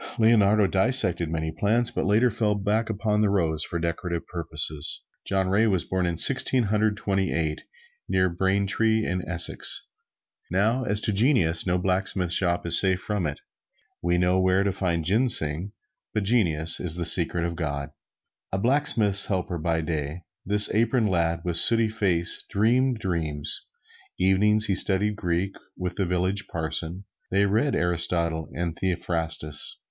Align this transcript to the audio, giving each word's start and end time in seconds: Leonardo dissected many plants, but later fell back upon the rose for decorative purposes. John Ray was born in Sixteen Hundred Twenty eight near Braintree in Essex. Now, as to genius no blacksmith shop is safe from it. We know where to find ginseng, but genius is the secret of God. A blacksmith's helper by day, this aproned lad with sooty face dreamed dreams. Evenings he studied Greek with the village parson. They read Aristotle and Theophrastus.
Leonardo 0.17 0.65
dissected 0.65 1.29
many 1.29 1.51
plants, 1.51 1.91
but 1.91 2.07
later 2.07 2.31
fell 2.31 2.55
back 2.55 2.89
upon 2.89 3.21
the 3.21 3.29
rose 3.29 3.63
for 3.63 3.77
decorative 3.77 4.25
purposes. 4.25 5.05
John 5.27 5.47
Ray 5.47 5.67
was 5.67 5.83
born 5.85 6.07
in 6.07 6.17
Sixteen 6.17 6.63
Hundred 6.63 6.97
Twenty 6.97 7.31
eight 7.31 7.61
near 8.09 8.27
Braintree 8.27 9.05
in 9.05 9.21
Essex. 9.29 9.89
Now, 10.49 10.83
as 10.85 11.01
to 11.01 11.13
genius 11.13 11.67
no 11.67 11.77
blacksmith 11.77 12.33
shop 12.33 12.65
is 12.65 12.79
safe 12.79 12.99
from 12.99 13.27
it. 13.27 13.41
We 14.01 14.17
know 14.17 14.39
where 14.39 14.63
to 14.63 14.71
find 14.71 15.05
ginseng, 15.05 15.71
but 16.15 16.23
genius 16.23 16.79
is 16.79 16.95
the 16.95 17.05
secret 17.05 17.45
of 17.45 17.55
God. 17.55 17.91
A 18.51 18.57
blacksmith's 18.57 19.27
helper 19.27 19.59
by 19.59 19.81
day, 19.81 20.23
this 20.43 20.67
aproned 20.73 21.11
lad 21.11 21.41
with 21.45 21.57
sooty 21.57 21.89
face 21.89 22.43
dreamed 22.49 22.97
dreams. 22.97 23.67
Evenings 24.17 24.65
he 24.65 24.73
studied 24.73 25.15
Greek 25.15 25.55
with 25.77 25.95
the 25.97 26.05
village 26.07 26.47
parson. 26.47 27.03
They 27.29 27.45
read 27.45 27.75
Aristotle 27.75 28.49
and 28.55 28.75
Theophrastus. 28.75 29.79